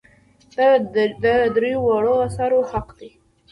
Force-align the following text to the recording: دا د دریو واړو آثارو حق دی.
دا 0.57 0.67
د 1.23 1.25
دریو 1.55 1.81
واړو 1.87 2.13
آثارو 2.27 2.59
حق 2.71 2.87
دی. 2.99 3.09